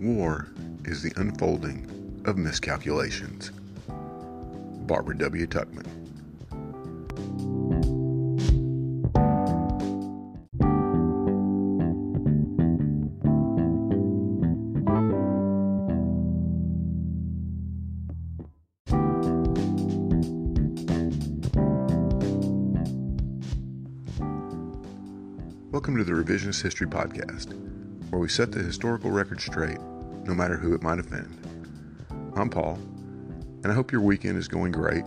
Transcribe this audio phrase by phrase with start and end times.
[0.00, 0.48] War
[0.86, 3.50] is the unfolding of miscalculations.
[4.86, 5.46] Barbara W.
[5.46, 5.84] Tuchman.
[25.70, 27.52] Welcome to the Revisionist History Podcast,
[28.08, 29.76] where we set the historical record straight,
[30.24, 31.28] no matter who it might offend.
[32.36, 32.78] I'm Paul,
[33.62, 35.04] and I hope your weekend is going great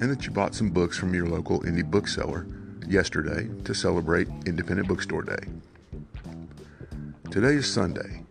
[0.00, 2.46] and that you bought some books from your local indie bookseller
[2.86, 5.48] yesterday to celebrate Independent Bookstore Day.
[7.30, 8.22] Today is Sunday,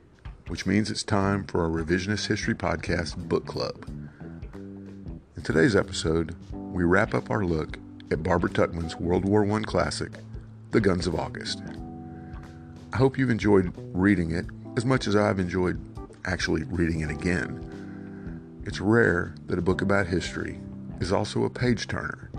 [0.48, 3.86] which means it's time for our Revisionist History Podcast Book Club.
[5.36, 7.78] In today's episode, we wrap up our look
[8.12, 10.12] at Barbara Tuchman's World War I classic,
[10.72, 11.62] The Guns of August.
[12.94, 14.46] I hope you've enjoyed reading it
[14.78, 15.80] as much as I've enjoyed
[16.26, 18.64] actually reading it again.
[18.66, 20.60] It's rare that a book about history
[21.00, 22.30] is also a page turner,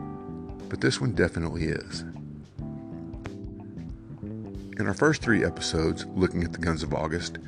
[0.69, 2.05] but this one definitely is.
[4.79, 7.39] In our first three episodes, looking at the Guns of August,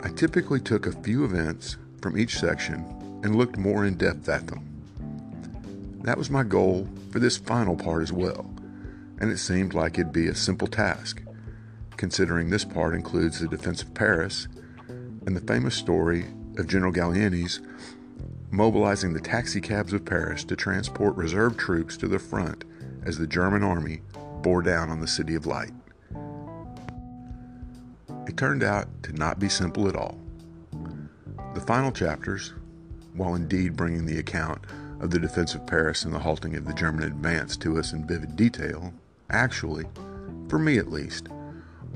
[0.00, 2.84] I typically took a few events from each section
[3.24, 4.68] and looked more in depth at them.
[6.02, 8.50] That was my goal for this final part as well,
[9.20, 11.22] and it seemed like it'd be a simple task
[11.96, 14.48] considering this part includes the defense of Paris
[15.26, 16.26] and the famous story
[16.58, 17.60] of General Gallieni's
[18.50, 22.64] mobilizing the taxicabs of Paris to transport reserve troops to the front
[23.04, 24.02] as the German army
[24.42, 25.72] bore down on the City of Light.
[28.26, 30.18] It turned out to not be simple at all.
[31.54, 32.52] The final chapters,
[33.14, 34.64] while indeed bringing the account
[35.00, 38.06] of the defense of Paris and the halting of the German advance to us in
[38.06, 38.92] vivid detail,
[39.30, 39.84] actually,
[40.48, 41.28] for me at least,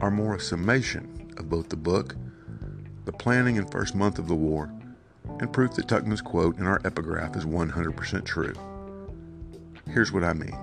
[0.00, 2.16] are more a summation of both the book,
[3.06, 4.70] the planning and first month of the war,
[5.40, 8.52] and proof that Tuchman's quote in our epigraph is 100% true.
[9.88, 10.58] Here's what I mean.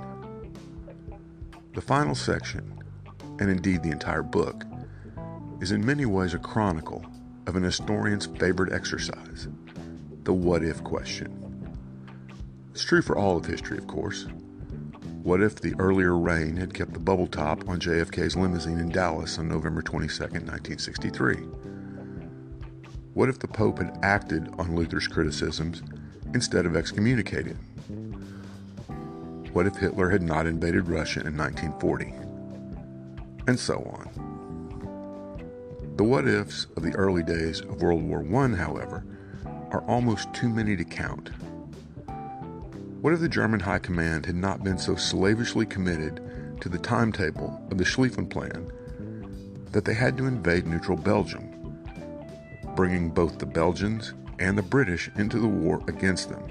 [1.73, 2.79] The final section,
[3.39, 4.65] and indeed the entire book,
[5.61, 7.03] is in many ways a chronicle
[7.47, 9.47] of an historian's favorite exercise
[10.23, 11.39] the what if question.
[12.71, 14.25] It's true for all of history, of course,
[15.23, 19.39] what if the earlier rain had kept the bubble top on JFK's limousine in Dallas
[19.39, 21.37] on November 22, 1963?
[23.13, 25.83] What if the Pope had acted on Luther's criticisms
[26.33, 27.57] instead of excommunicating?
[29.53, 32.11] What if Hitler had not invaded Russia in 1940?
[33.47, 34.09] And so on.
[35.95, 39.05] The what ifs of the early days of World War I, however,
[39.69, 41.29] are almost too many to count.
[43.01, 46.19] What if the German High Command had not been so slavishly committed
[46.61, 48.71] to the timetable of the Schlieffen Plan
[49.71, 51.52] that they had to invade neutral Belgium,
[52.75, 56.43] bringing both the Belgians and the British into the war against them,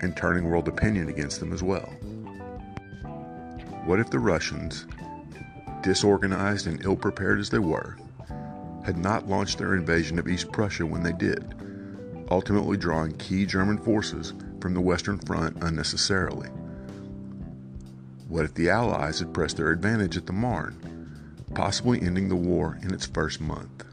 [0.00, 1.92] and turning world opinion against them as well?
[3.84, 4.86] What if the Russians,
[5.82, 7.96] disorganized and ill prepared as they were,
[8.84, 11.54] had not launched their invasion of East Prussia when they did,
[12.30, 16.48] ultimately drawing key German forces from the Western Front unnecessarily?
[18.28, 22.78] What if the Allies had pressed their advantage at the Marne, possibly ending the war
[22.82, 23.84] in its first month?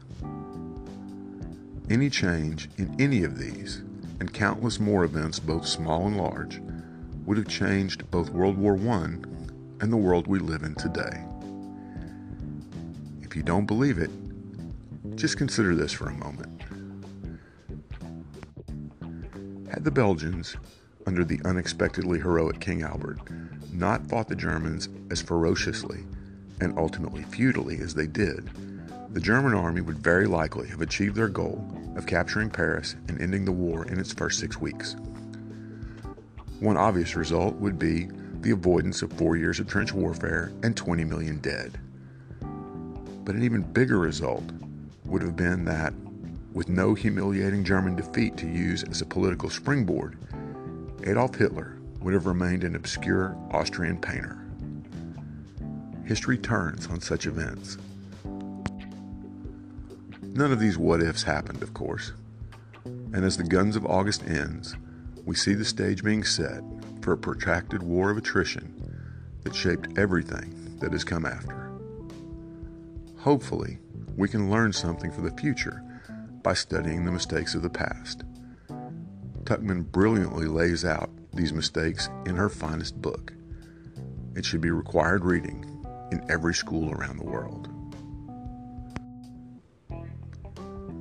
[1.90, 3.78] Any change in any of these,
[4.20, 6.60] and countless more events, both small and large,
[7.26, 9.06] would have changed both World War I
[9.80, 11.24] and the world we live in today.
[13.22, 14.10] If you don't believe it,
[15.16, 16.62] just consider this for a moment.
[19.68, 20.56] Had the Belgians,
[21.08, 23.18] under the unexpectedly heroic King Albert,
[23.72, 26.04] not fought the Germans as ferociously
[26.60, 28.48] and ultimately futilely as they did,
[29.12, 31.66] the German army would very likely have achieved their goal
[31.96, 34.94] of capturing Paris and ending the war in its first six weeks.
[36.60, 38.08] One obvious result would be
[38.40, 41.78] the avoidance of four years of trench warfare and 20 million dead.
[43.24, 44.44] But an even bigger result
[45.04, 45.92] would have been that
[46.52, 50.18] with no humiliating German defeat to use as a political springboard,
[51.04, 54.36] Adolf Hitler would have remained an obscure Austrian painter.
[56.04, 57.76] History turns on such events.
[60.32, 62.12] None of these what ifs happened, of course.
[62.84, 64.76] And as the Guns of August ends,
[65.24, 66.62] we see the stage being set
[67.02, 68.74] for a protracted war of attrition
[69.42, 71.72] that shaped everything that has come after.
[73.18, 73.78] Hopefully,
[74.16, 75.82] we can learn something for the future
[76.42, 78.22] by studying the mistakes of the past.
[79.44, 83.32] Tuchman brilliantly lays out these mistakes in her finest book.
[84.36, 85.64] It should be required reading
[86.12, 87.68] in every school around the world.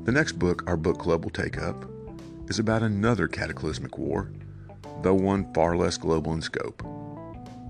[0.10, 1.86] The next book our book club will take up
[2.48, 4.32] is about another cataclysmic war,
[5.04, 6.82] though one far less global in scope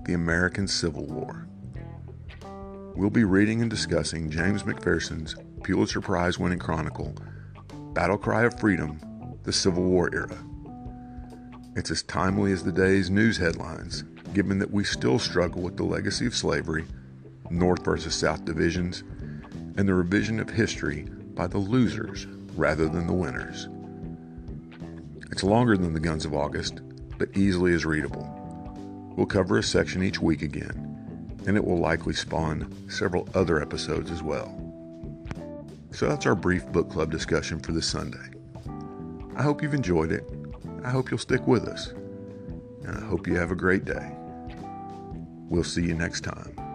[0.06, 1.46] the American Civil War.
[2.96, 7.14] We'll be reading and discussing James McPherson's Pulitzer Prize winning chronicle,
[7.92, 8.98] Battle Cry of Freedom
[9.42, 10.38] The Civil War Era.
[11.76, 15.84] It's as timely as the day's news headlines, given that we still struggle with the
[15.84, 16.86] legacy of slavery,
[17.50, 19.04] North versus South divisions,
[19.76, 23.68] and the revision of history by the losers rather than the winners.
[25.30, 26.80] It's longer than the Guns of August,
[27.18, 28.28] but easily as readable.
[29.16, 34.10] We'll cover a section each week again, and it will likely spawn several other episodes
[34.10, 34.56] as well.
[35.92, 38.30] So that's our brief book club discussion for this Sunday.
[39.36, 40.24] I hope you've enjoyed it.
[40.84, 41.88] I hope you'll stick with us.
[42.84, 44.12] And I hope you have a great day.
[45.48, 46.69] We'll see you next time.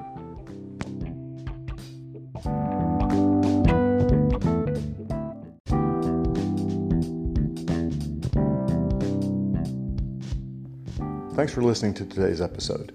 [11.36, 12.94] Thanks for listening to today's episode.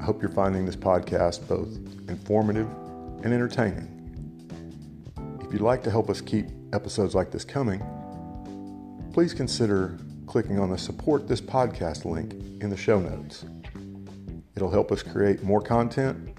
[0.00, 1.68] I hope you're finding this podcast both
[2.08, 2.66] informative
[3.22, 3.86] and entertaining.
[5.40, 7.80] If you'd like to help us keep episodes like this coming,
[9.12, 13.44] please consider clicking on the support this podcast link in the show notes.
[14.56, 16.36] It'll help us create more content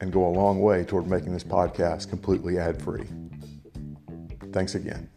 [0.00, 3.08] and go a long way toward making this podcast completely ad free.
[4.52, 5.10] Thanks again.